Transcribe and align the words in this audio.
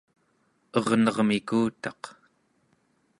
ernermikutaq 0.79 2.01